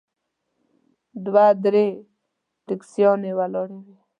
[1.25, 1.85] دوه درې
[2.65, 3.95] ټیکسیانې ولاړې وې.